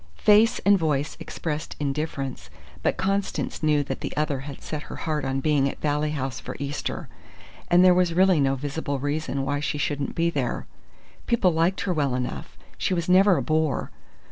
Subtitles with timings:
[0.17, 2.49] Face and voice expressed indifference;
[2.81, 6.39] but Constance knew that the other had set her heart on being at Valley House
[6.39, 7.07] for Easter;
[7.67, 10.65] and there was really no visible reason why she shouldn't be there.
[11.27, 13.91] People liked her well enough: she was never a bore.